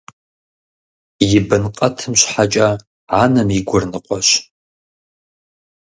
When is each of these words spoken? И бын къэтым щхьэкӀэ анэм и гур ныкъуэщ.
И 1.35 1.39
бын 1.47 1.63
къэтым 1.77 2.13
щхьэкӀэ 2.19 2.67
анэм 3.21 3.49
и 3.57 3.61
гур 3.67 3.83
ныкъуэщ. 3.91 4.29